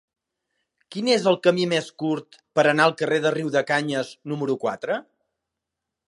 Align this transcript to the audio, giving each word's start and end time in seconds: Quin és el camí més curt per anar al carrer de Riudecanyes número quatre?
Quin 0.93 1.09
és 1.15 1.25
el 1.31 1.35
camí 1.47 1.65
més 1.73 1.89
curt 2.03 2.39
per 2.59 2.65
anar 2.71 2.87
al 2.89 2.95
carrer 3.01 3.19
de 3.25 3.33
Riudecanyes 3.35 4.09
número 4.33 4.57
quatre? 4.65 4.97